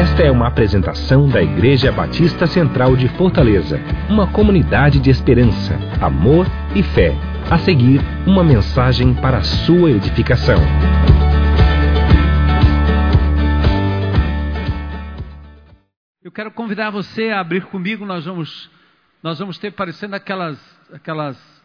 [0.00, 6.46] Esta é uma apresentação da Igreja Batista Central de Fortaleza, uma comunidade de esperança, amor
[6.74, 7.12] e fé.
[7.50, 10.56] A seguir, uma mensagem para a sua edificação.
[16.24, 18.70] Eu quero convidar você a abrir comigo, nós vamos
[19.22, 20.58] nós vamos ter parecendo aquelas
[20.94, 21.62] aquelas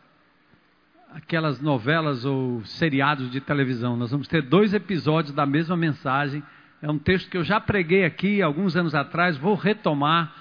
[1.13, 3.95] aquelas novelas ou seriados de televisão.
[3.95, 6.44] Nós vamos ter dois episódios da mesma mensagem.
[6.81, 9.38] É um texto que eu já preguei aqui alguns anos atrás.
[9.38, 10.34] Vou retomar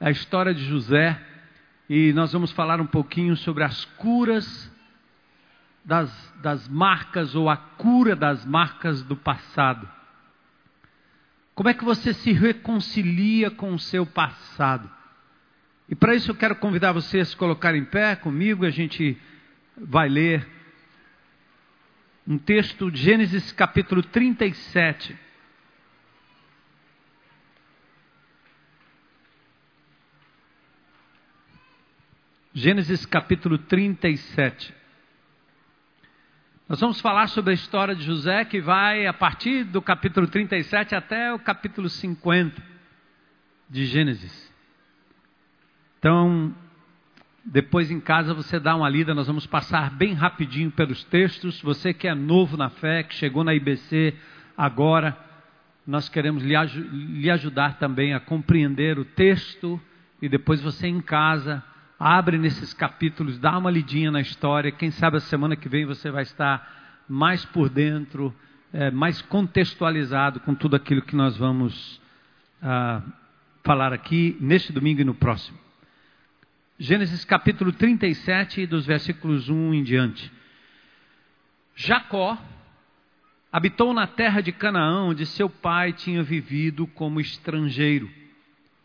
[0.00, 1.20] a história de José
[1.88, 4.70] e nós vamos falar um pouquinho sobre as curas
[5.84, 9.88] das, das marcas ou a cura das marcas do passado.
[11.54, 14.88] Como é que você se reconcilia com o seu passado?
[15.88, 19.16] E para isso eu quero convidar você a se colocar em pé comigo, a gente
[19.76, 20.46] vai ler
[22.26, 25.27] um texto Gênesis capítulo 37.
[32.58, 34.74] Gênesis capítulo 37.
[36.68, 40.92] Nós vamos falar sobre a história de José, que vai a partir do capítulo 37
[40.92, 42.60] até o capítulo 50
[43.70, 44.52] de Gênesis.
[46.00, 46.52] Então,
[47.44, 51.62] depois em casa você dá uma lida, nós vamos passar bem rapidinho pelos textos.
[51.62, 54.16] Você que é novo na fé, que chegou na IBC
[54.56, 55.16] agora,
[55.86, 59.80] nós queremos lhe, lhe ajudar também a compreender o texto
[60.20, 61.62] e depois você em casa
[61.98, 64.70] abre nesses capítulos, dá uma lidinha na história.
[64.70, 68.34] Quem sabe a semana que vem você vai estar mais por dentro,
[68.72, 72.00] é, mais contextualizado com tudo aquilo que nós vamos
[72.62, 73.02] ah,
[73.64, 75.58] falar aqui neste domingo e no próximo.
[76.78, 80.30] Gênesis capítulo 37, dos versículos 1 em diante.
[81.74, 82.38] Jacó
[83.50, 88.08] habitou na terra de Canaã, onde seu pai tinha vivido como estrangeiro.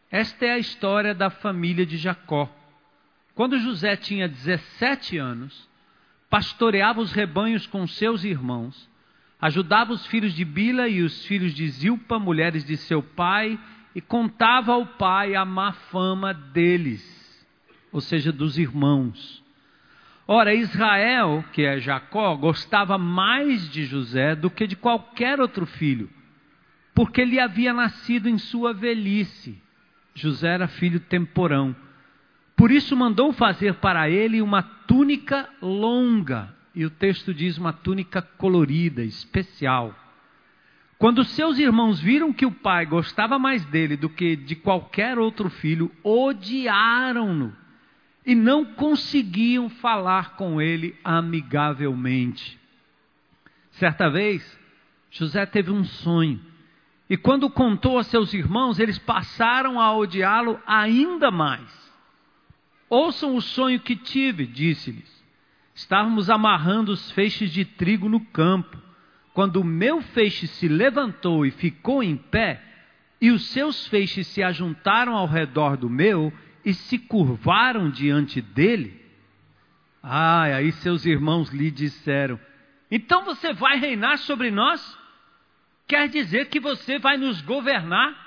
[0.10, 2.50] Esta é a história da família de Jacó.
[3.36, 5.68] Quando José tinha 17 anos,
[6.30, 8.90] pastoreava os rebanhos com seus irmãos,
[9.42, 13.60] ajudava os filhos de Bila e os filhos de Zilpa, mulheres de seu pai,
[13.96, 17.24] e contava ao pai a má fama deles
[17.94, 19.42] ou seja, dos irmãos.
[20.28, 26.10] Ora, Israel, que é Jacó, gostava mais de José do que de qualquer outro filho,
[26.96, 29.62] porque ele havia nascido em sua velhice.
[30.16, 31.76] José era filho temporão.
[32.56, 38.22] Por isso mandou fazer para ele uma túnica longa, e o texto diz uma túnica
[38.22, 39.96] colorida, especial.
[40.98, 45.50] Quando seus irmãos viram que o pai gostava mais dele do que de qualquer outro
[45.50, 47.54] filho, odiaram-no
[48.26, 52.58] e não conseguiam falar com ele amigavelmente.
[53.72, 54.60] Certa vez,
[55.12, 56.40] José teve um sonho,
[57.10, 61.83] e quando contou a seus irmãos, eles passaram a odiá-lo ainda mais.
[62.94, 65.12] Ouçam o sonho que tive, disse-lhes.
[65.74, 68.78] Estávamos amarrando os feixes de trigo no campo,
[69.34, 72.62] quando o meu feixe se levantou e ficou em pé,
[73.20, 76.32] e os seus feixes se ajuntaram ao redor do meu,
[76.64, 79.02] e se curvaram diante dele.
[80.04, 82.40] Ah, aí seus irmãos lhe disseram:
[82.92, 85.00] Então você vai reinar sobre nós?
[85.88, 88.23] Quer dizer que você vai nos governar?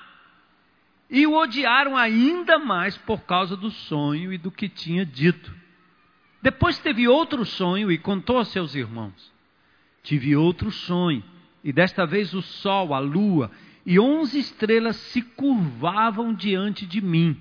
[1.08, 5.54] E o odiaram ainda mais por causa do sonho e do que tinha dito.
[6.42, 9.32] Depois teve outro sonho e contou aos seus irmãos:
[10.02, 11.22] Tive outro sonho,
[11.62, 13.50] e desta vez o sol, a lua
[13.84, 17.40] e onze estrelas se curvavam diante de mim.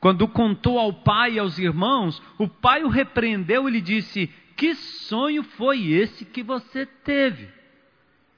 [0.00, 4.74] Quando contou ao pai e aos irmãos, o pai o repreendeu e lhe disse: Que
[4.74, 7.48] sonho foi esse que você teve?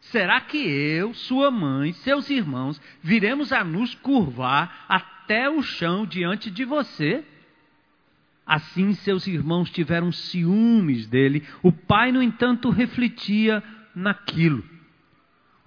[0.01, 6.51] Será que eu, sua mãe, seus irmãos, viremos a nos curvar até o chão diante
[6.51, 7.23] de você?
[8.47, 11.47] Assim seus irmãos tiveram ciúmes dele.
[11.63, 13.63] O pai, no entanto, refletia
[13.95, 14.65] naquilo.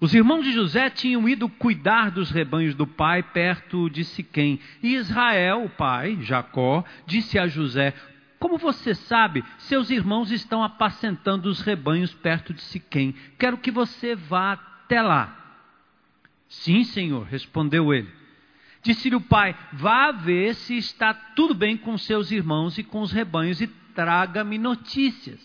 [0.00, 4.60] Os irmãos de José tinham ido cuidar dos rebanhos do pai perto de Siquém.
[4.82, 7.94] E Israel, o pai, Jacó, disse a José:
[8.44, 13.14] Como você sabe, seus irmãos estão apacentando os rebanhos perto de Siquém.
[13.38, 15.64] Quero que você vá até lá.
[16.46, 18.12] Sim, senhor, respondeu ele.
[18.82, 23.12] Disse-lhe o pai: Vá ver se está tudo bem com seus irmãos e com os
[23.12, 25.40] rebanhos e traga-me notícias.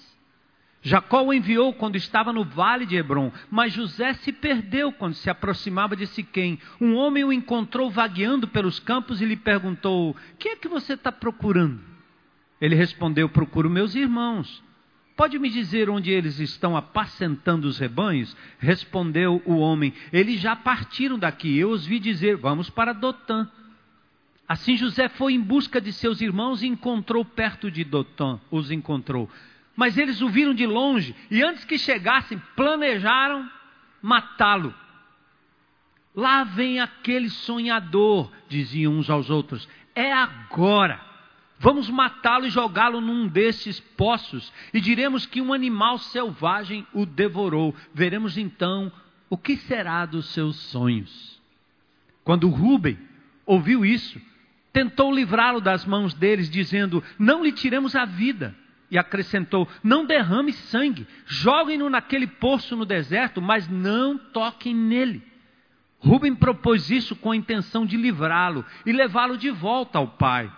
[0.82, 5.30] Jacó o enviou quando estava no vale de Hebron, mas José se perdeu quando se
[5.30, 6.60] aproximava de Siquém.
[6.82, 10.96] Um homem o encontrou vagueando pelos campos e lhe perguntou: "O que é que você
[10.96, 11.99] está procurando?"
[12.60, 14.64] Ele respondeu: "Procuro meus irmãos.
[15.20, 18.38] Pode me dizer onde eles estão apacentando os rebanhos?
[18.58, 21.58] Respondeu o homem: Eles já partiram daqui.
[21.58, 23.46] Eu os vi dizer: Vamos para Dotã.
[24.48, 29.30] Assim José foi em busca de seus irmãos e encontrou perto de Dotã, os encontrou.
[29.76, 33.46] Mas eles o viram de longe e antes que chegassem, planejaram
[34.02, 34.74] matá-lo.
[36.16, 39.68] Lá vem aquele sonhador, diziam uns aos outros.
[39.94, 41.09] É agora.
[41.60, 47.76] Vamos matá-lo e jogá-lo num desses poços, e diremos que um animal selvagem o devorou.
[47.94, 48.90] Veremos então
[49.30, 51.40] o que será dos seus sonhos.
[52.24, 52.98] Quando Rubem
[53.46, 54.22] ouviu isso,
[54.72, 58.56] tentou livrá-lo das mãos deles, dizendo: Não lhe tiremos a vida.
[58.90, 65.22] E acrescentou: Não derrame sangue, joguem-no naquele poço no deserto, mas não toquem nele.
[66.00, 70.50] Rubem propôs isso com a intenção de livrá-lo e levá-lo de volta ao pai.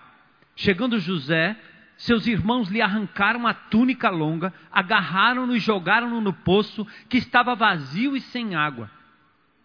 [0.62, 1.58] Chegando José,
[1.98, 8.16] seus irmãos lhe arrancaram a túnica longa, agarraram-no e jogaram-no no poço, que estava vazio
[8.16, 8.88] e sem água.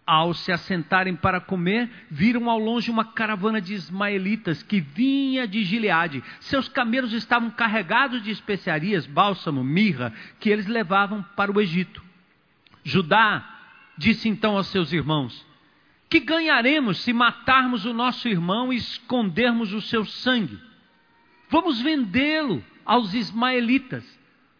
[0.06, 5.64] Ao se assentarem para comer, viram ao longe uma caravana de ismaelitas que vinha de
[5.64, 6.24] Gileade.
[6.40, 12.02] Seus camelos estavam carregados de especiarias, bálsamo, mirra, que eles levavam para o Egito.
[12.82, 13.46] Judá
[13.98, 15.46] disse então aos seus irmãos:
[16.08, 20.58] Que ganharemos se matarmos o nosso irmão e escondermos o seu sangue?
[21.48, 24.04] Vamos vendê-lo aos ismaelitas.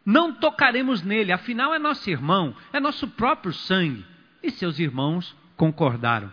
[0.04, 4.04] Não tocaremos nele, afinal é nosso irmão, é nosso próprio sangue.
[4.42, 6.32] E seus irmãos concordaram.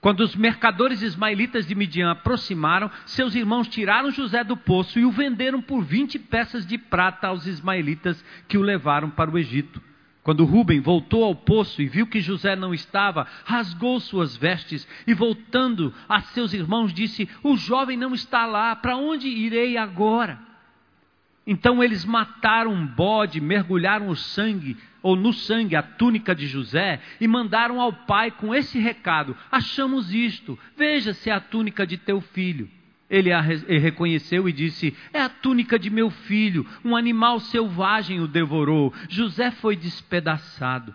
[0.00, 5.10] Quando os mercadores ismaelitas de Midian aproximaram, seus irmãos tiraram José do poço e o
[5.10, 9.80] venderam por 20 peças de prata aos ismaelitas que o levaram para o Egito.
[10.22, 15.14] Quando Rubem voltou ao poço e viu que José não estava, rasgou suas vestes e,
[15.14, 20.38] voltando a seus irmãos, disse: O jovem não está lá, para onde irei agora?
[21.46, 27.00] Então eles mataram um bode, mergulharam o sangue, ou no sangue, a túnica de José,
[27.18, 31.96] e mandaram ao pai com esse recado: Achamos isto, veja se é a túnica de
[31.96, 32.68] teu filho.
[33.10, 38.28] Ele a reconheceu e disse: É a túnica de meu filho, um animal selvagem o
[38.28, 38.94] devorou.
[39.08, 40.94] José foi despedaçado.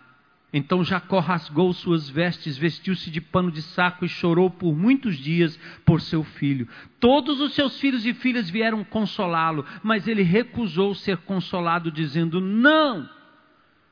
[0.54, 5.60] Então Jacó rasgou suas vestes, vestiu-se de pano de saco e chorou por muitos dias
[5.84, 6.66] por seu filho.
[6.98, 13.10] Todos os seus filhos e filhas vieram consolá-lo, mas ele recusou ser consolado, dizendo: Não!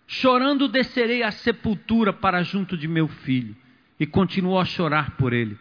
[0.07, 3.53] Chorando descerei à sepultura para junto de meu filho.
[3.99, 5.57] E continuou a chorar por ele.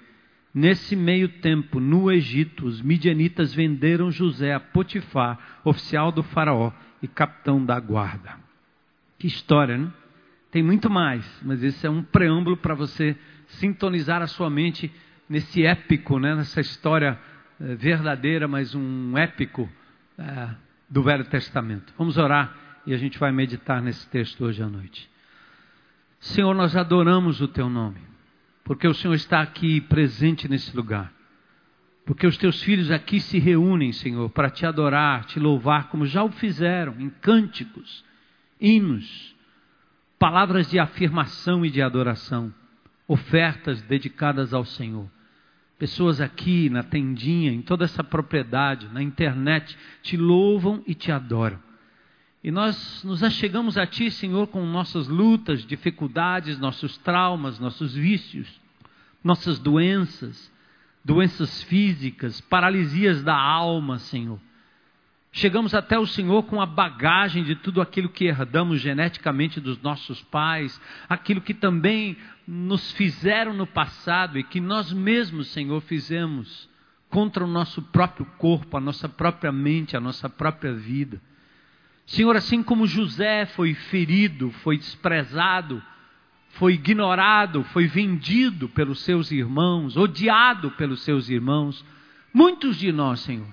[0.54, 6.70] Nesse meio tempo, no Egito, os midianitas venderam José a Potifar, oficial do faraó
[7.02, 8.34] e capitão da guarda.
[9.18, 9.90] Que história, né?
[10.50, 13.16] Tem muito mais, mas esse é um preâmbulo para você
[13.46, 14.92] sintonizar a sua mente
[15.26, 16.34] nesse épico, né?
[16.34, 17.18] nessa história
[17.58, 19.70] é, verdadeira, mas um épico
[20.18, 20.50] é,
[20.90, 21.94] do Velho Testamento.
[21.96, 22.54] Vamos orar
[22.86, 25.08] e a gente vai meditar nesse texto hoje à noite.
[26.20, 28.11] Senhor, nós adoramos o teu nome
[28.64, 31.12] porque o Senhor está aqui presente nesse lugar.
[32.04, 36.22] Porque os teus filhos aqui se reúnem, Senhor, para te adorar, te louvar, como já
[36.22, 38.04] o fizeram, em cânticos,
[38.60, 39.34] hinos,
[40.18, 42.52] palavras de afirmação e de adoração,
[43.06, 45.08] ofertas dedicadas ao Senhor.
[45.78, 51.58] Pessoas aqui na tendinha, em toda essa propriedade, na internet, te louvam e te adoram.
[52.44, 58.48] E nós nos achegamos a Ti, Senhor, com nossas lutas, dificuldades, nossos traumas, nossos vícios,
[59.22, 60.50] nossas doenças,
[61.04, 64.40] doenças físicas, paralisias da alma, Senhor.
[65.30, 70.20] Chegamos até o Senhor com a bagagem de tudo aquilo que herdamos geneticamente dos nossos
[70.22, 76.68] pais, aquilo que também nos fizeram no passado e que nós mesmos, Senhor, fizemos
[77.08, 81.20] contra o nosso próprio corpo, a nossa própria mente, a nossa própria vida.
[82.06, 85.82] Senhor, assim como José foi ferido, foi desprezado,
[86.50, 91.84] foi ignorado, foi vendido pelos seus irmãos, odiado pelos seus irmãos,
[92.32, 93.46] muitos de nós, Senhor,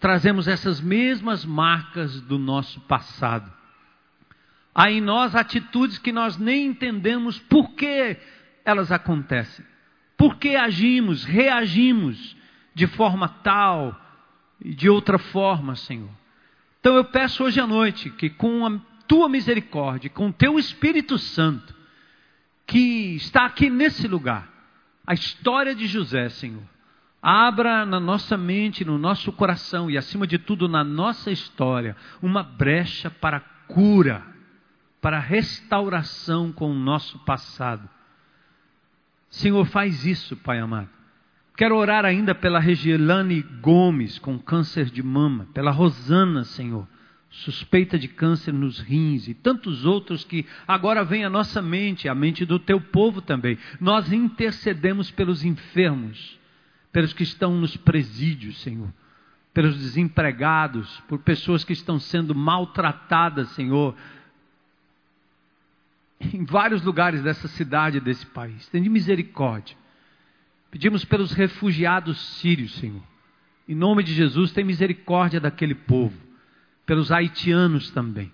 [0.00, 3.52] trazemos essas mesmas marcas do nosso passado.
[4.74, 8.16] Há em nós atitudes que nós nem entendemos por que
[8.64, 9.64] elas acontecem,
[10.16, 12.36] por que agimos, reagimos
[12.74, 13.98] de forma tal
[14.62, 16.10] e de outra forma, Senhor.
[16.86, 18.78] Então eu peço hoje à noite que com a
[19.08, 21.74] tua misericórdia, com o teu Espírito Santo,
[22.64, 24.48] que está aqui nesse lugar,
[25.04, 26.62] a história de José, Senhor,
[27.20, 32.44] abra na nossa mente, no nosso coração e acima de tudo na nossa história, uma
[32.44, 34.24] brecha para cura,
[35.00, 37.90] para restauração com o nosso passado.
[39.28, 40.90] Senhor, faz isso, Pai amado.
[41.56, 46.86] Quero orar ainda pela Regielane Gomes, com câncer de mama, pela Rosana, Senhor,
[47.30, 52.14] suspeita de câncer nos rins e tantos outros que agora vem à nossa mente, à
[52.14, 53.56] mente do teu povo também.
[53.80, 56.38] Nós intercedemos pelos enfermos,
[56.92, 58.92] pelos que estão nos presídios, Senhor,
[59.54, 63.94] pelos desempregados, por pessoas que estão sendo maltratadas, Senhor,
[66.20, 68.68] em vários lugares dessa cidade, desse país.
[68.68, 69.74] Tem de misericórdia.
[70.70, 73.02] Pedimos pelos refugiados sírios, Senhor.
[73.68, 76.26] Em nome de Jesus, tem misericórdia daquele povo
[76.86, 78.32] pelos haitianos também.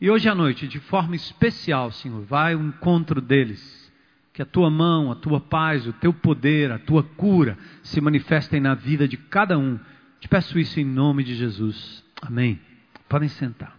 [0.00, 3.88] E hoje à noite, de forma especial, Senhor, vai ao encontro deles.
[4.32, 8.60] Que a tua mão, a tua paz, o teu poder, a tua cura se manifestem
[8.60, 9.78] na vida de cada um.
[10.20, 12.04] Te peço isso em nome de Jesus.
[12.22, 12.60] Amém.
[13.08, 13.77] Podem sentar.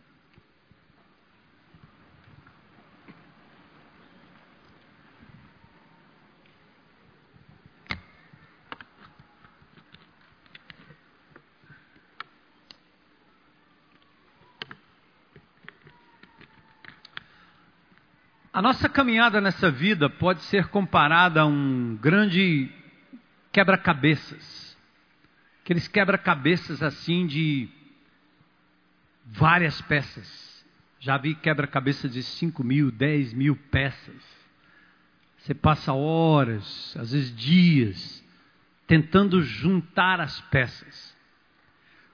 [18.59, 22.69] A nossa caminhada nessa vida pode ser comparada a um grande
[23.53, 24.77] quebra-cabeças.
[25.63, 27.69] Aqueles quebra-cabeças assim de
[29.25, 30.65] várias peças.
[30.99, 34.21] Já vi quebra-cabeças de 5 mil, 10 mil peças.
[35.37, 38.21] Você passa horas, às vezes dias,
[38.85, 41.15] tentando juntar as peças.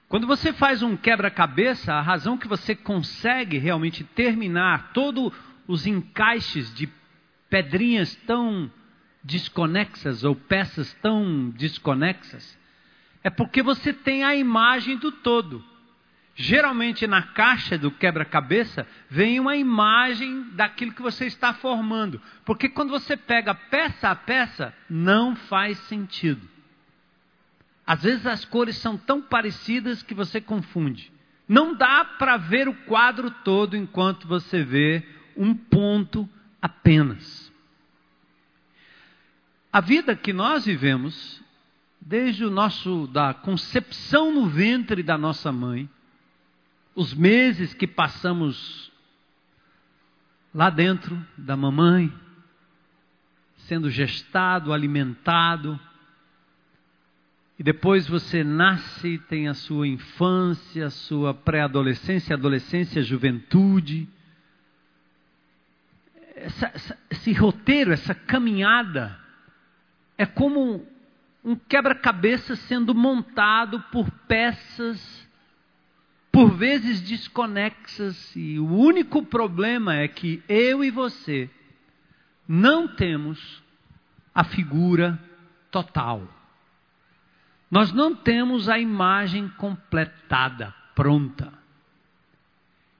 [0.08, 5.32] Quando você faz um quebra-cabeça, a razão que você consegue realmente terminar todo
[5.66, 6.88] os encaixes de
[7.48, 8.70] pedrinhas tão
[9.22, 12.56] desconexas ou peças tão desconexas,
[13.24, 15.64] é porque você tem a imagem do todo.
[16.38, 22.20] Geralmente na caixa do quebra-cabeça vem uma imagem daquilo que você está formando.
[22.44, 26.46] Porque quando você pega peça a peça, não faz sentido.
[27.86, 31.10] Às vezes as cores são tão parecidas que você confunde.
[31.48, 36.28] Não dá para ver o quadro todo enquanto você vê um ponto
[36.60, 37.52] apenas.
[39.72, 41.42] A vida que nós vivemos,
[42.00, 45.88] desde o nosso da concepção no ventre da nossa mãe,
[46.94, 48.90] os meses que passamos
[50.54, 52.10] lá dentro da mamãe,
[53.58, 55.78] sendo gestado, alimentado,
[57.58, 64.08] e depois você nasce, tem a sua infância, a sua pré-adolescência, adolescência, juventude,
[66.36, 69.18] essa, essa, esse roteiro, essa caminhada,
[70.18, 70.86] é como
[71.42, 75.26] um quebra-cabeça sendo montado por peças,
[76.30, 81.48] por vezes desconexas, e o único problema é que eu e você
[82.46, 83.62] não temos
[84.34, 85.18] a figura
[85.70, 86.28] total.
[87.70, 91.52] Nós não temos a imagem completada, pronta.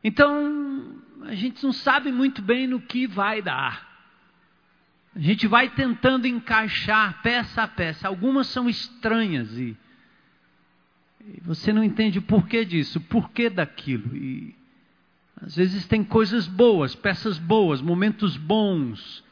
[0.03, 3.87] Então, a gente não sabe muito bem no que vai dar.
[5.15, 8.07] A gente vai tentando encaixar peça a peça.
[8.07, 9.77] Algumas são estranhas e,
[11.21, 14.17] e você não entende o porquê disso, o porquê daquilo.
[14.17, 14.55] E
[15.41, 19.25] às vezes tem coisas boas, peças boas, momentos bons.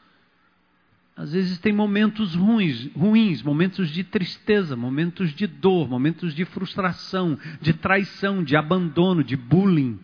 [1.15, 7.39] Às vezes tem momentos ruins, ruins, momentos de tristeza, momentos de dor, momentos de frustração,
[7.61, 9.97] de traição, de abandono, de bullying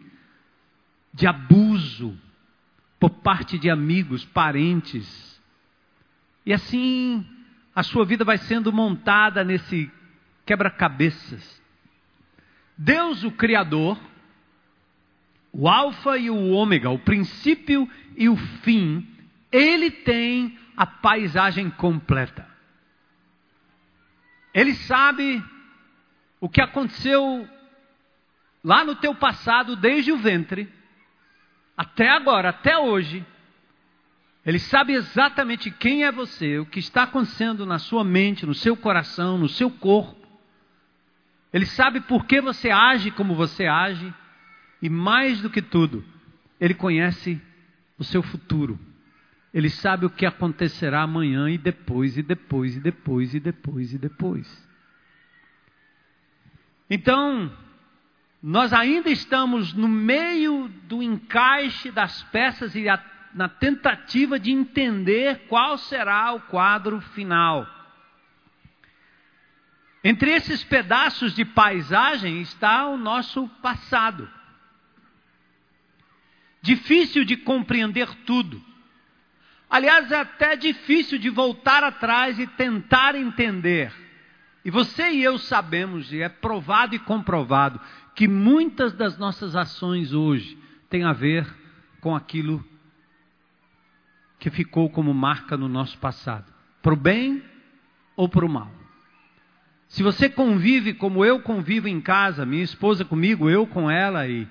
[1.13, 2.17] de abuso
[2.99, 5.41] por parte de amigos, parentes.
[6.45, 7.25] E assim
[7.73, 9.91] a sua vida vai sendo montada nesse
[10.45, 11.61] quebra-cabeças.
[12.77, 13.99] Deus, o Criador,
[15.53, 19.07] o Alfa e o Ômega, o princípio e o fim,
[19.51, 22.47] ele tem a paisagem completa.
[24.53, 25.43] Ele sabe
[26.39, 27.47] o que aconteceu
[28.63, 30.71] lá no teu passado, desde o ventre
[31.75, 33.25] até agora, até hoje,
[34.45, 38.75] ele sabe exatamente quem é você, o que está acontecendo na sua mente, no seu
[38.75, 40.19] coração, no seu corpo.
[41.53, 44.13] Ele sabe por que você age como você age.
[44.81, 46.03] E mais do que tudo,
[46.59, 47.39] ele conhece
[47.99, 48.79] o seu futuro.
[49.53, 53.97] Ele sabe o que acontecerá amanhã e depois, e depois, e depois, e depois, e
[53.97, 54.69] depois.
[56.89, 57.51] Então,
[58.41, 63.03] nós ainda estamos no meio do encaixe das peças e a,
[63.35, 67.67] na tentativa de entender qual será o quadro final.
[70.03, 74.27] Entre esses pedaços de paisagem está o nosso passado.
[76.63, 78.61] Difícil de compreender tudo.
[79.69, 83.93] Aliás, é até difícil de voltar atrás e tentar entender.
[84.63, 87.81] E você e eu sabemos, e é provado e comprovado,
[88.21, 90.55] que muitas das nossas ações hoje
[90.91, 91.43] têm a ver
[91.99, 92.63] com aquilo
[94.37, 96.45] que ficou como marca no nosso passado,
[96.83, 97.43] para o bem
[98.15, 98.71] ou para o mal.
[99.87, 104.47] Se você convive como eu convivo em casa, minha esposa comigo, eu com ela e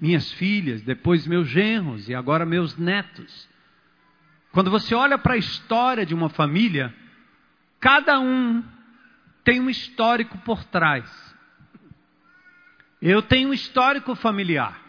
[0.00, 3.46] minhas filhas, depois meus genros e agora meus netos.
[4.52, 6.94] Quando você olha para a história de uma família,
[7.78, 8.64] cada um
[9.44, 11.32] tem um histórico por trás.
[13.04, 14.80] Eu tenho um histórico familiar.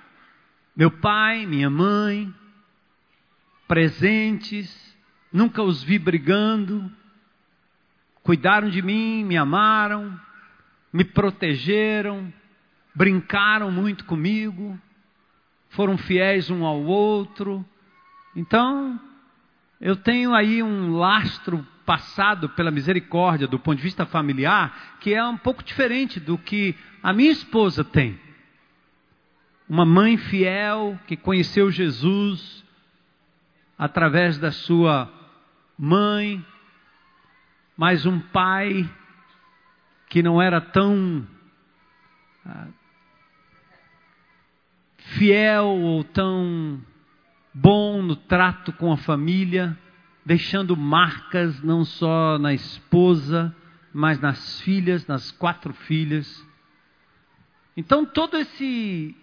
[0.75, 2.31] Meu pai, minha mãe,
[3.67, 4.95] presentes,
[5.31, 6.91] nunca os vi brigando,
[8.21, 10.15] cuidaram de mim, me amaram,
[10.93, 12.31] me protegeram,
[12.93, 14.79] brincaram muito comigo,
[15.69, 17.65] foram fiéis um ao outro.
[18.35, 19.01] Então,
[19.81, 25.23] eu tenho aí um lastro passado pela misericórdia do ponto de vista familiar, que é
[25.23, 28.19] um pouco diferente do que a minha esposa tem.
[29.67, 32.63] Uma mãe fiel que conheceu Jesus
[33.77, 35.11] através da sua
[35.77, 36.45] mãe,
[37.75, 38.89] mas um pai
[40.09, 41.27] que não era tão
[42.45, 42.67] ah,
[44.97, 46.79] fiel ou tão
[47.53, 49.77] bom no trato com a família,
[50.25, 53.55] deixando marcas não só na esposa,
[53.93, 56.45] mas nas filhas, nas quatro filhas.
[57.75, 59.15] Então todo esse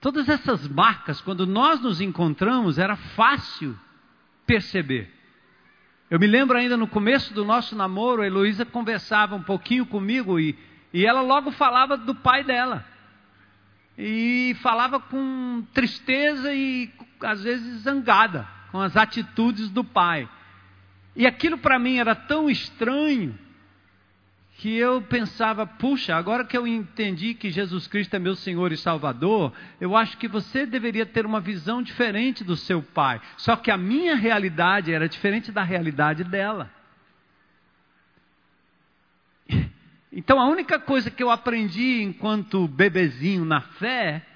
[0.00, 3.78] todas essas marcas, quando nós nos encontramos, era fácil
[4.46, 5.12] perceber.
[6.10, 10.40] Eu me lembro ainda no começo do nosso namoro, a Heloísa conversava um pouquinho comigo
[10.40, 10.58] e,
[10.92, 12.84] e ela logo falava do pai dela.
[13.96, 16.90] E falava com tristeza e
[17.22, 20.28] às vezes zangada com as atitudes do pai.
[21.14, 23.38] E aquilo para mim era tão estranho
[24.60, 28.76] que eu pensava, puxa, agora que eu entendi que Jesus Cristo é meu Senhor e
[28.76, 33.22] Salvador, eu acho que você deveria ter uma visão diferente do seu pai.
[33.38, 36.70] Só que a minha realidade era diferente da realidade dela.
[40.12, 44.26] Então a única coisa que eu aprendi enquanto bebezinho na fé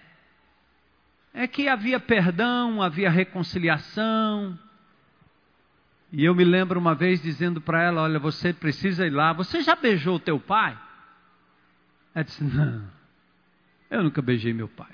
[1.35, 4.57] é que havia perdão, havia reconciliação,
[6.17, 9.33] e eu me lembro uma vez dizendo para ela: Olha, você precisa ir lá.
[9.33, 10.79] Você já beijou o teu pai?
[12.15, 12.89] Ela disse: Não,
[13.91, 14.93] eu nunca beijei meu pai.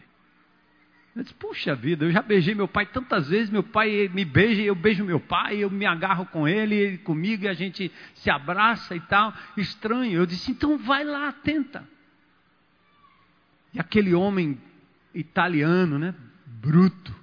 [1.14, 3.50] Eu disse: Puxa vida, eu já beijei meu pai tantas vezes.
[3.50, 5.58] Meu pai me beija eu beijo meu pai.
[5.58, 9.34] Eu me agarro com ele, ele comigo e a gente se abraça e tal.
[9.58, 10.20] Estranho.
[10.20, 11.86] Eu disse: Então vai lá, tenta.
[13.74, 14.58] E aquele homem
[15.14, 16.14] italiano, né?
[16.46, 17.14] Bruto.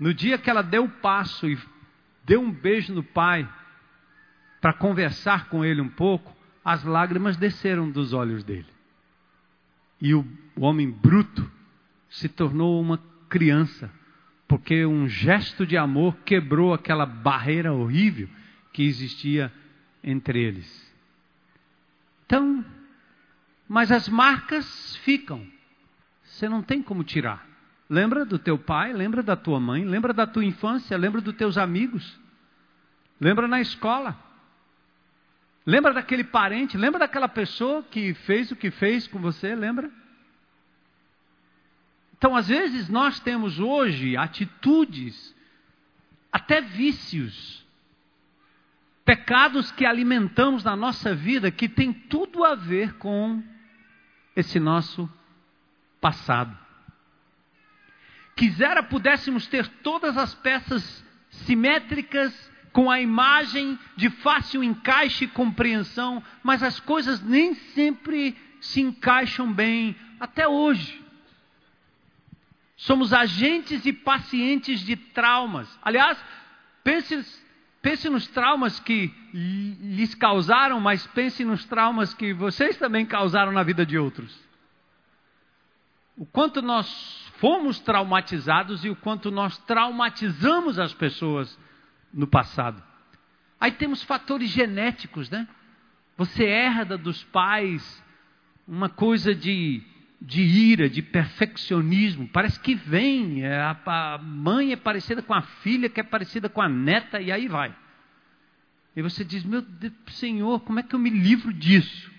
[0.00, 1.58] No dia que ela deu o passo e
[2.28, 3.48] deu um beijo no pai
[4.60, 8.68] para conversar com ele um pouco, as lágrimas desceram dos olhos dele.
[10.00, 11.50] E o, o homem bruto
[12.10, 13.90] se tornou uma criança,
[14.46, 18.28] porque um gesto de amor quebrou aquela barreira horrível
[18.74, 19.50] que existia
[20.04, 20.94] entre eles.
[22.26, 22.64] Então,
[23.66, 25.46] mas as marcas ficam.
[26.22, 27.47] Você não tem como tirar.
[27.88, 31.56] Lembra do teu pai, lembra da tua mãe, lembra da tua infância, lembra dos teus
[31.56, 32.18] amigos.
[33.18, 34.16] Lembra na escola.
[35.64, 39.90] Lembra daquele parente, lembra daquela pessoa que fez o que fez com você, lembra?
[42.16, 45.34] Então, às vezes, nós temos hoje atitudes,
[46.32, 47.66] até vícios,
[49.04, 53.42] pecados que alimentamos na nossa vida que tem tudo a ver com
[54.36, 55.08] esse nosso
[56.00, 56.67] passado.
[58.38, 62.32] Quisera pudéssemos ter todas as peças simétricas,
[62.72, 69.52] com a imagem de fácil encaixe e compreensão, mas as coisas nem sempre se encaixam
[69.52, 71.02] bem, até hoje.
[72.76, 75.68] Somos agentes e pacientes de traumas.
[75.82, 76.16] Aliás,
[76.84, 77.42] pense,
[77.82, 83.64] pense nos traumas que lhes causaram, mas pense nos traumas que vocês também causaram na
[83.64, 84.32] vida de outros.
[86.16, 91.58] O quanto nós fomos traumatizados e o quanto nós traumatizamos as pessoas
[92.12, 92.82] no passado.
[93.60, 95.48] Aí temos fatores genéticos, né?
[96.16, 98.04] Você herda dos pais
[98.66, 99.82] uma coisa de,
[100.20, 102.28] de ira, de perfeccionismo.
[102.28, 103.44] Parece que vem.
[103.44, 107.20] É, a, a mãe é parecida com a filha, que é parecida com a neta,
[107.20, 107.74] e aí vai.
[108.94, 112.10] E você diz: Meu Deus, Senhor, como é que eu me livro disso?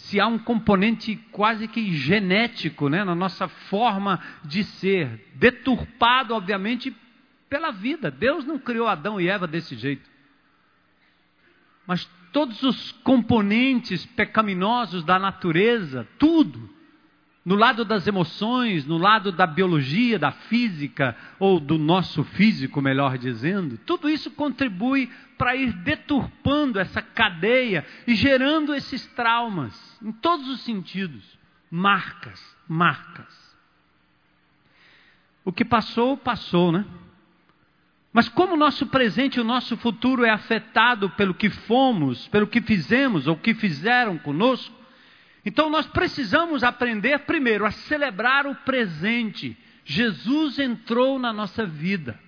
[0.00, 6.94] Se há um componente quase que genético né, na nossa forma de ser, deturpado, obviamente,
[7.48, 8.10] pela vida.
[8.10, 10.08] Deus não criou Adão e Eva desse jeito.
[11.86, 16.70] Mas todos os componentes pecaminosos da natureza, tudo,
[17.50, 23.18] no lado das emoções, no lado da biologia, da física, ou do nosso físico, melhor
[23.18, 30.48] dizendo, tudo isso contribui para ir deturpando essa cadeia e gerando esses traumas, em todos
[30.48, 31.24] os sentidos.
[31.68, 33.56] Marcas, marcas.
[35.44, 36.86] O que passou, passou, né?
[38.12, 42.46] Mas como o nosso presente e o nosso futuro é afetado pelo que fomos, pelo
[42.46, 44.79] que fizemos ou que fizeram conosco,
[45.44, 49.56] então nós precisamos aprender primeiro a celebrar o presente.
[49.84, 52.18] Jesus entrou na nossa vida.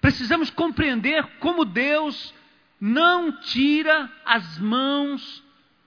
[0.00, 2.34] Precisamos compreender como Deus
[2.80, 5.44] não tira as mãos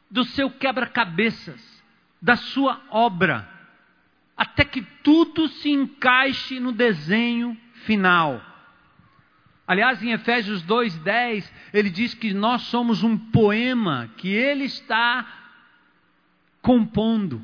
[0.10, 1.84] do seu quebra-cabeças,
[2.21, 3.47] da sua obra,
[4.36, 8.41] até que tudo se encaixe no desenho final.
[9.67, 15.38] Aliás, em Efésios 2:10, ele diz que nós somos um poema que ele está
[16.61, 17.41] compondo,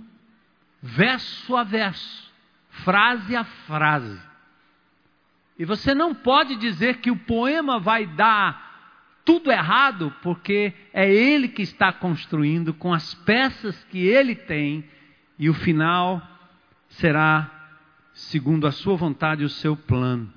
[0.81, 2.31] verso a verso,
[2.69, 4.19] frase a frase.
[5.57, 8.65] E você não pode dizer que o poema vai dar
[9.23, 14.87] tudo errado, porque é ele que está construindo com as peças que ele tem,
[15.39, 16.21] e o final
[16.89, 17.51] será
[18.13, 20.31] segundo a sua vontade e o seu plano.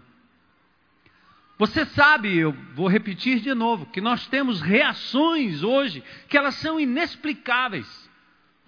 [1.59, 6.79] Você sabe, eu vou repetir de novo, que nós temos reações hoje que elas são
[6.79, 8.08] inexplicáveis.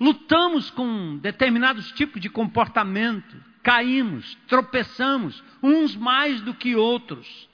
[0.00, 7.48] Lutamos com determinados tipos de comportamento, caímos, tropeçamos, uns mais do que outros.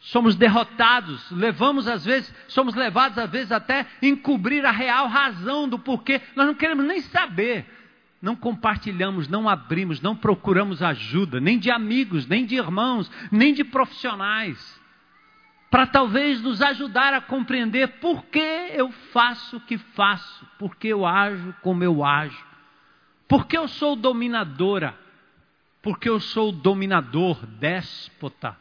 [0.00, 5.78] Somos derrotados, levamos às vezes, somos levados às vezes até encobrir a real razão do
[5.78, 6.20] porquê.
[6.34, 7.66] Nós não queremos nem saber
[8.24, 13.62] não compartilhamos, não abrimos, não procuramos ajuda, nem de amigos, nem de irmãos, nem de
[13.62, 14.80] profissionais,
[15.74, 20.86] para talvez nos ajudar a compreender por que eu faço o que faço, por que
[20.86, 22.46] eu ajo como eu ajo,
[23.26, 24.96] por que eu sou dominadora,
[25.82, 28.56] por que eu sou dominador, déspota,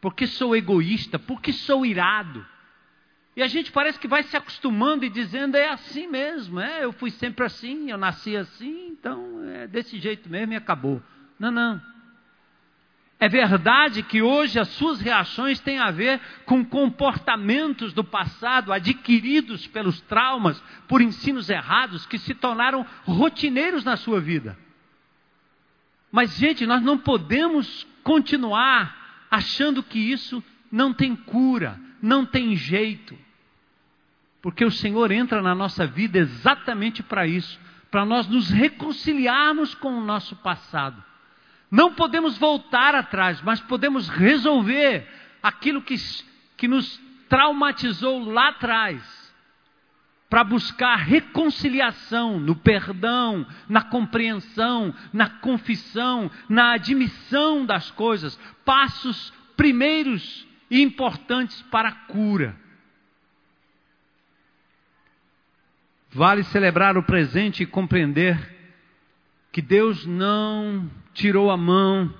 [0.00, 2.46] por que sou egoísta, por que sou irado.
[3.34, 6.92] E a gente parece que vai se acostumando e dizendo é assim mesmo, é, eu
[6.92, 11.02] fui sempre assim, eu nasci assim, então é desse jeito mesmo e acabou.
[11.40, 11.82] Não, não.
[13.22, 19.64] É verdade que hoje as suas reações têm a ver com comportamentos do passado adquiridos
[19.68, 24.58] pelos traumas, por ensinos errados que se tornaram rotineiros na sua vida.
[26.10, 33.16] Mas, gente, nós não podemos continuar achando que isso não tem cura, não tem jeito.
[34.42, 37.56] Porque o Senhor entra na nossa vida exatamente para isso
[37.88, 41.11] para nós nos reconciliarmos com o nosso passado.
[41.72, 45.08] Não podemos voltar atrás, mas podemos resolver
[45.42, 45.94] aquilo que,
[46.54, 49.32] que nos traumatizou lá atrás
[50.28, 60.46] para buscar reconciliação no perdão, na compreensão, na confissão, na admissão das coisas, passos primeiros
[60.70, 62.54] e importantes para a cura.
[66.10, 68.58] Vale celebrar o presente e compreender
[69.50, 72.12] que Deus não tirou a mão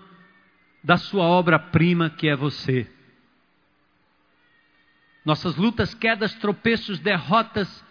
[0.83, 2.91] da sua obra-prima que é você.
[5.25, 7.85] Nossas lutas, quedas, tropeços, derrotas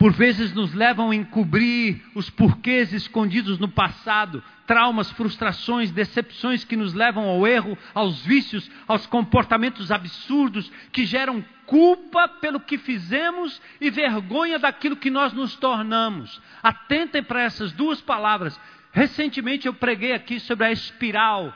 [0.00, 6.74] por vezes nos levam a encobrir os porquês escondidos no passado, traumas, frustrações, decepções que
[6.74, 13.60] nos levam ao erro, aos vícios, aos comportamentos absurdos que geram culpa pelo que fizemos
[13.78, 16.40] e vergonha daquilo que nós nos tornamos.
[16.62, 18.58] Atentem para essas duas palavras.
[18.92, 21.54] Recentemente eu preguei aqui sobre a espiral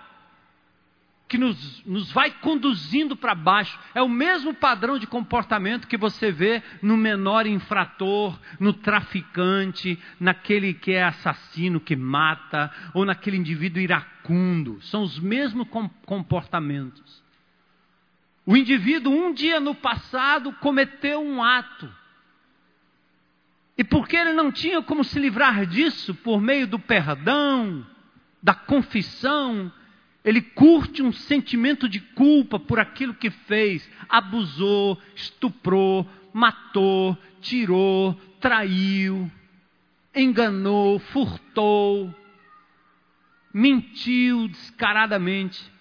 [1.34, 3.78] que nos, nos vai conduzindo para baixo.
[3.94, 10.74] É o mesmo padrão de comportamento que você vê no menor infrator, no traficante, naquele
[10.74, 14.80] que é assassino, que mata, ou naquele indivíduo iracundo.
[14.82, 15.66] São os mesmos
[16.06, 17.22] comportamentos.
[18.46, 21.90] O indivíduo, um dia no passado, cometeu um ato.
[23.76, 27.84] E porque ele não tinha como se livrar disso por meio do perdão,
[28.42, 29.72] da confissão,
[30.24, 39.30] ele curte um sentimento de culpa por aquilo que fez, abusou, estuprou, matou, tirou, traiu,
[40.14, 42.14] enganou, furtou,
[43.52, 45.73] mentiu descaradamente.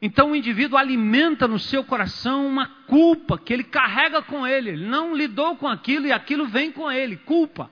[0.00, 4.70] Então o indivíduo alimenta no seu coração uma culpa que ele carrega com ele.
[4.70, 7.70] Ele não lidou com aquilo e aquilo vem com ele, culpa.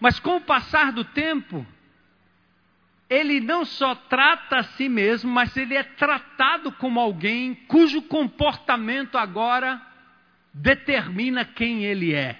[0.00, 1.64] Mas com o passar do tempo,
[3.08, 9.16] ele não só trata a si mesmo, mas ele é tratado como alguém cujo comportamento
[9.16, 9.80] agora
[10.52, 12.38] determina quem ele é.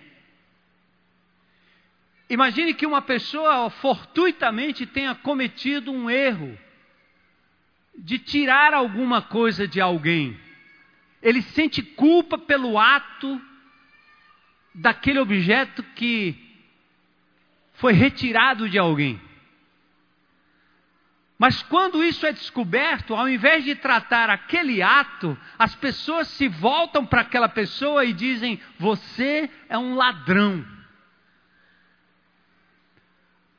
[2.28, 6.58] Imagine que uma pessoa fortuitamente tenha cometido um erro
[7.96, 10.38] de tirar alguma coisa de alguém.
[11.22, 13.40] Ele sente culpa pelo ato
[14.74, 16.34] daquele objeto que
[17.74, 19.20] foi retirado de alguém.
[21.38, 27.04] Mas quando isso é descoberto, ao invés de tratar aquele ato, as pessoas se voltam
[27.04, 30.64] para aquela pessoa e dizem: Você é um ladrão.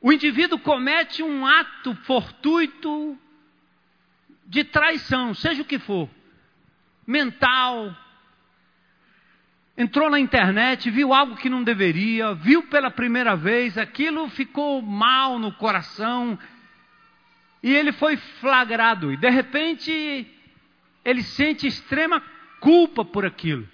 [0.00, 3.18] O indivíduo comete um ato fortuito
[4.46, 6.08] de traição, seja o que for,
[7.06, 7.94] mental,
[9.76, 15.38] entrou na internet, viu algo que não deveria, viu pela primeira vez, aquilo ficou mal
[15.38, 16.38] no coração,
[17.62, 20.26] e ele foi flagrado, e de repente
[21.04, 22.22] ele sente extrema
[22.60, 23.68] culpa por aquilo.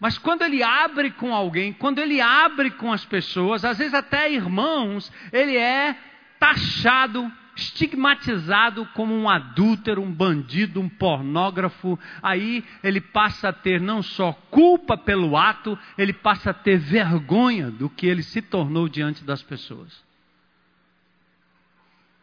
[0.00, 4.30] Mas quando ele abre com alguém, quando ele abre com as pessoas, às vezes até
[4.30, 5.96] irmãos, ele é
[6.38, 11.98] taxado, estigmatizado como um adúltero, um bandido, um pornógrafo.
[12.22, 17.70] Aí ele passa a ter não só culpa pelo ato, ele passa a ter vergonha
[17.70, 20.06] do que ele se tornou diante das pessoas.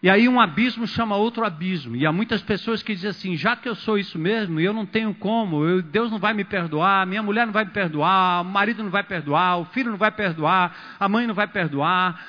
[0.02, 1.96] E aí um abismo chama outro abismo.
[1.96, 4.86] E há muitas pessoas que dizem assim: já que eu sou isso mesmo, eu não
[4.86, 8.46] tenho como, eu, Deus não vai me perdoar, minha mulher não vai me perdoar, o
[8.46, 12.24] marido não vai perdoar, o filho não vai perdoar, a mãe não vai perdoar,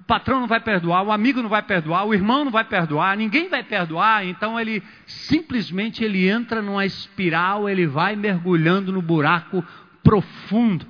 [0.00, 3.16] o patrão não vai perdoar, o amigo não vai perdoar, o irmão não vai perdoar,
[3.16, 4.24] ninguém vai perdoar.
[4.24, 9.64] Então ele simplesmente ele entra numa espiral, ele vai mergulhando no buraco
[10.02, 10.86] profundo.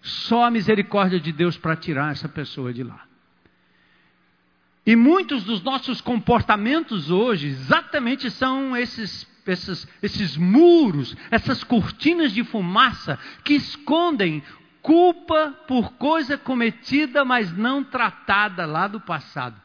[0.00, 3.02] Só a misericórdia de Deus para tirar essa pessoa de lá.
[4.84, 12.42] E muitos dos nossos comportamentos hoje exatamente são esses, esses, esses muros, essas cortinas de
[12.42, 14.42] fumaça que escondem
[14.82, 19.56] culpa por coisa cometida, mas não tratada lá do passado.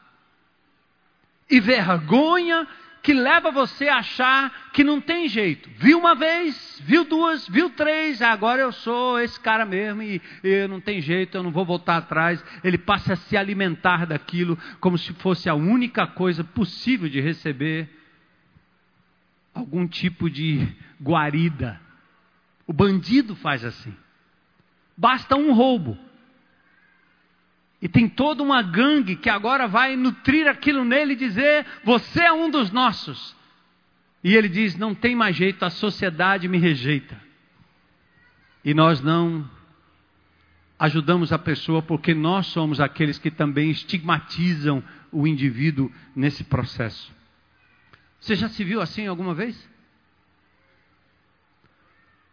[1.50, 2.66] E vergonha
[3.02, 5.70] que leva você a achar que não tem jeito.
[5.76, 10.68] Viu uma vez, viu duas, viu três, agora eu sou esse cara mesmo e, e
[10.68, 12.42] não tem jeito, eu não vou voltar atrás.
[12.62, 17.88] Ele passa a se alimentar daquilo como se fosse a única coisa possível de receber
[19.54, 20.68] algum tipo de
[21.02, 21.80] guarida.
[22.66, 23.94] O bandido faz assim.
[24.98, 25.96] Basta um roubo
[27.80, 32.32] e tem toda uma gangue que agora vai nutrir aquilo nele e dizer: Você é
[32.32, 33.36] um dos nossos.
[34.24, 37.16] E ele diz: Não tem mais jeito, a sociedade me rejeita.
[38.64, 39.48] E nós não
[40.76, 44.82] ajudamos a pessoa porque nós somos aqueles que também estigmatizam
[45.12, 47.12] o indivíduo nesse processo.
[48.20, 49.68] Você já se viu assim alguma vez?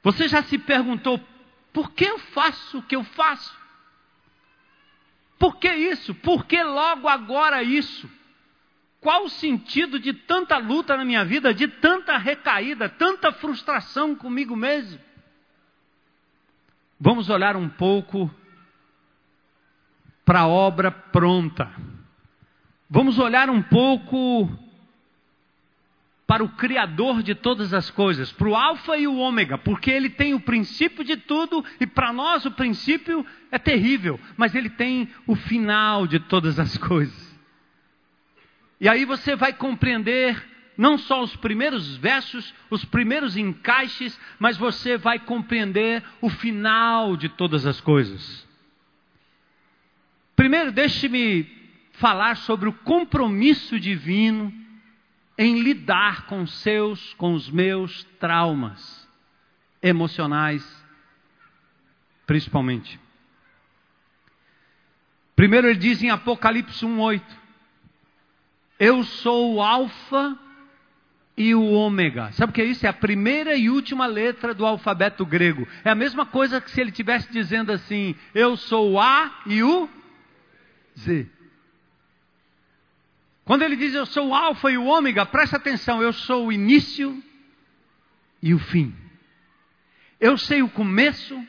[0.01, 1.19] Você já se perguntou:
[1.76, 3.54] por que eu faço o que eu faço?
[5.38, 6.16] Por que isso?
[6.16, 8.10] Por que logo agora isso?
[9.02, 14.56] Qual o sentido de tanta luta na minha vida, de tanta recaída, tanta frustração comigo
[14.56, 14.98] mesmo?
[16.98, 18.34] Vamos olhar um pouco
[20.24, 21.70] para a obra pronta.
[22.90, 24.50] Vamos olhar um pouco
[26.28, 30.10] para o Criador de todas as coisas, para o Alfa e o Ômega, porque ele
[30.10, 35.08] tem o princípio de tudo e para nós o princípio é terrível, mas ele tem
[35.28, 37.36] o final de todas as coisas.
[38.82, 40.44] E aí você vai compreender
[40.78, 47.30] não só os primeiros versos, os primeiros encaixes, mas você vai compreender o final de
[47.30, 48.46] todas as coisas.
[50.36, 51.48] Primeiro, deixe-me
[51.94, 54.64] falar sobre o compromisso divino
[55.38, 59.08] em lidar com seus, com os meus traumas
[59.82, 60.63] emocionais,
[62.26, 63.00] principalmente.
[65.36, 67.21] Primeiro ele diz em Apocalipse 1:8:
[68.80, 70.39] Eu sou o alfa
[71.38, 72.32] e o ômega.
[72.32, 72.86] Sabe o que é isso?
[72.86, 75.67] É a primeira e última letra do alfabeto grego.
[75.84, 79.62] É a mesma coisa que se ele estivesse dizendo assim: Eu sou o A e
[79.62, 79.89] o
[80.98, 81.28] Z.
[83.46, 86.52] Quando ele diz eu sou o alfa e o ômega, presta atenção, eu sou o
[86.52, 87.24] início
[88.42, 88.94] e o fim.
[90.20, 91.40] Eu sei o começo,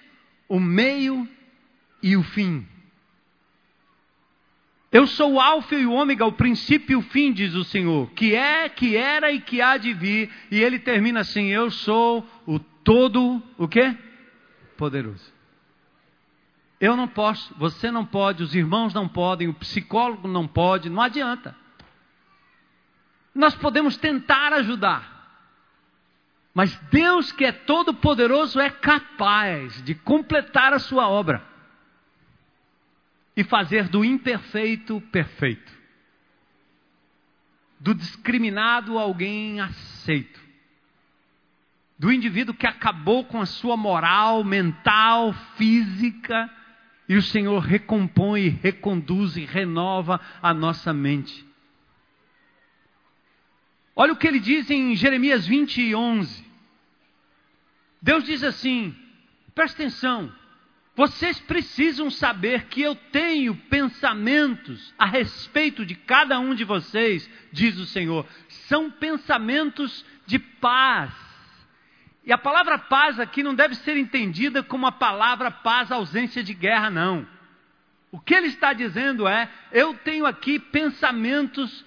[0.46, 1.26] o meio
[2.02, 2.66] e o fim.
[4.92, 8.10] Eu sou o alfa e o ômega, o princípio e o fim, diz o Senhor,
[8.10, 10.30] que é, que era e que há de vir.
[10.50, 13.96] E ele termina assim: eu sou o todo, o quê?
[14.76, 15.34] Poderoso.
[16.78, 21.02] Eu não posso, você não pode, os irmãos não podem, o psicólogo não pode, não
[21.02, 21.56] adianta.
[23.36, 25.14] Nós podemos tentar ajudar.
[26.54, 31.44] Mas Deus, que é todo-poderoso, é capaz de completar a sua obra.
[33.36, 35.70] e fazer do imperfeito perfeito,
[37.78, 40.40] do discriminado alguém aceito,
[41.98, 46.50] do indivíduo que acabou com a sua moral mental, física,
[47.06, 51.46] e o Senhor recompõe, reconduz e renova a nossa mente.
[53.98, 56.44] Olha o que ele diz em Jeremias 20, 11.
[58.02, 58.94] Deus diz assim:
[59.54, 60.30] presta atenção,
[60.94, 67.78] vocês precisam saber que eu tenho pensamentos a respeito de cada um de vocês, diz
[67.78, 68.26] o Senhor.
[68.68, 71.14] São pensamentos de paz.
[72.22, 76.52] E a palavra paz aqui não deve ser entendida como a palavra paz, ausência de
[76.52, 77.26] guerra, não.
[78.12, 81.84] O que ele está dizendo é: eu tenho aqui pensamentos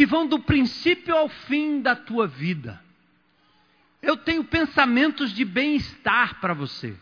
[0.00, 2.82] que vão do princípio ao fim da tua vida.
[4.00, 6.96] Eu tenho pensamentos de bem-estar para você.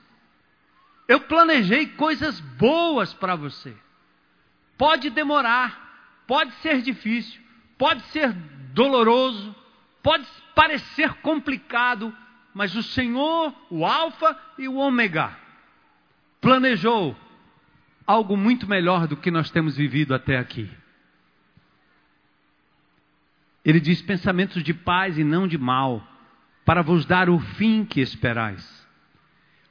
[1.07, 3.73] Eu planejei coisas boas para você.
[4.77, 7.41] Pode demorar, pode ser difícil,
[7.79, 8.33] pode ser
[8.73, 9.55] doloroso,
[10.03, 12.13] pode parecer complicado,
[12.53, 15.39] mas o Senhor, o Alfa e o Ômega,
[16.41, 17.17] planejou
[18.05, 20.69] algo muito melhor do que nós temos vivido até aqui.
[23.69, 26.03] Ele diz: pensamentos de paz e não de mal,
[26.65, 28.89] para vos dar o fim que esperais.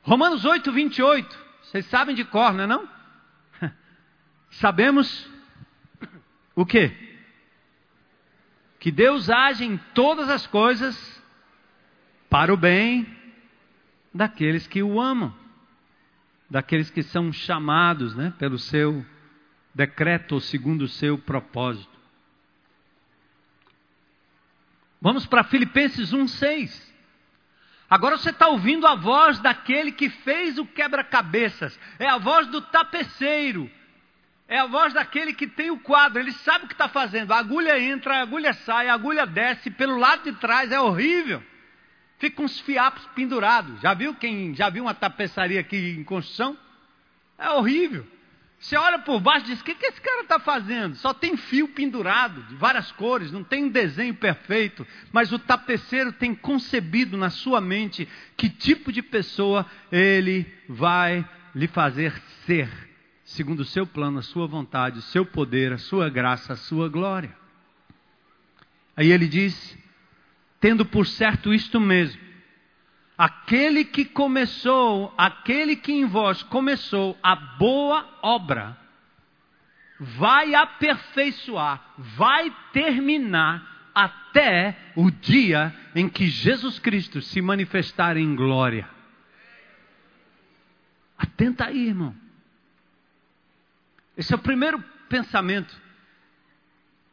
[0.04, 1.48] Romanos 8, 28.
[1.64, 2.88] Vocês sabem de cor, não é não?
[4.52, 5.28] Sabemos
[6.56, 6.92] o que?
[8.80, 11.24] Que Deus age em todas as coisas
[12.30, 13.08] para o bem
[14.14, 15.34] daqueles que o amam,
[16.48, 19.04] daqueles que são chamados né, pelo seu
[19.74, 21.97] decreto ou segundo o seu propósito.
[25.02, 26.88] Vamos para Filipenses 1,6.
[27.90, 32.62] Agora você está ouvindo a voz daquele que fez o quebra-cabeças, é a voz do
[32.62, 33.72] tapeceiro,
[34.48, 37.32] é a voz daquele que tem o quadro, ele sabe o que está fazendo.
[37.32, 41.42] A agulha entra, a agulha sai, a agulha desce, pelo lado de trás é horrível.
[42.18, 43.80] Fica uns fiapos pendurados.
[43.80, 46.58] Já viu quem já viu uma tapeçaria aqui em construção?
[47.38, 48.06] É horrível.
[48.60, 50.96] Você olha por baixo e diz: o que, que esse cara está fazendo?
[50.96, 54.86] Só tem fio pendurado, de várias cores, não tem um desenho perfeito.
[55.12, 61.68] Mas o tapeceiro tem concebido na sua mente que tipo de pessoa ele vai lhe
[61.68, 62.14] fazer
[62.46, 62.70] ser,
[63.24, 66.90] segundo o seu plano, a sua vontade, o seu poder, a sua graça, a sua
[66.90, 67.36] glória.
[68.96, 69.78] Aí ele diz:
[70.60, 72.27] tendo por certo isto mesmo
[73.18, 78.78] Aquele que começou, aquele que em vós começou a boa obra,
[80.00, 88.88] vai aperfeiçoar, vai terminar até o dia em que Jesus Cristo se manifestar em glória.
[91.18, 92.16] Atenta aí, irmão.
[94.16, 95.76] Esse é o primeiro pensamento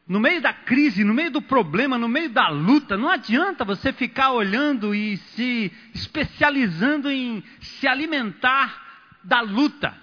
[0.07, 3.91] no meio da crise, no meio do problema, no meio da luta, não adianta você
[3.91, 8.83] ficar olhando e se especializando em se alimentar
[9.23, 9.97] da luta.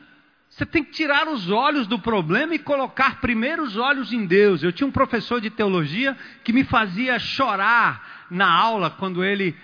[0.48, 4.62] Você tem que tirar os olhos do problema e colocar primeiro os olhos em Deus.
[4.62, 9.56] Eu tinha um professor de teologia que me fazia chorar na aula quando ele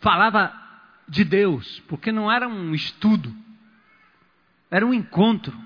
[0.00, 0.52] falava
[1.06, 3.32] de Deus, porque não era um estudo,
[4.70, 5.56] era um encontro.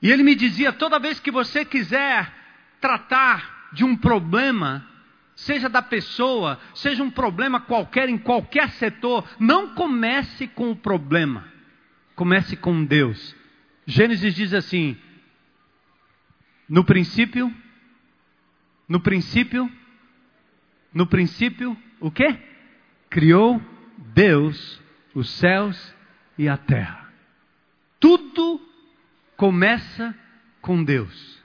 [0.00, 2.41] E ele me dizia: toda vez que você quiser
[2.82, 4.86] tratar de um problema,
[5.34, 11.48] seja da pessoa, seja um problema qualquer em qualquer setor, não comece com o problema,
[12.14, 13.34] comece com Deus.
[13.86, 14.98] Gênesis diz assim:
[16.68, 17.54] no princípio,
[18.88, 19.70] no princípio,
[20.92, 22.36] no princípio, o que?
[23.08, 23.62] Criou
[24.14, 24.82] Deus
[25.14, 25.94] os céus
[26.36, 27.12] e a terra.
[28.00, 28.60] Tudo
[29.36, 30.14] começa
[30.60, 31.41] com Deus.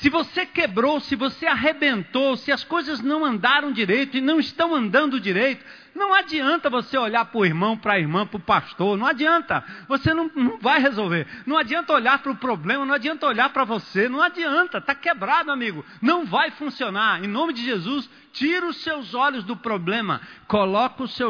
[0.00, 4.74] Se você quebrou, se você arrebentou, se as coisas não andaram direito e não estão
[4.74, 5.62] andando direito,
[5.94, 9.62] não adianta você olhar para o irmão, para a irmã, para o pastor, não adianta.
[9.88, 11.26] Você não, não vai resolver.
[11.44, 14.78] Não adianta olhar para o problema, não adianta olhar para você, não adianta.
[14.78, 15.84] Está quebrado, amigo.
[16.00, 17.22] Não vai funcionar.
[17.22, 21.28] Em nome de Jesus, tira os seus olhos do problema, coloca os seus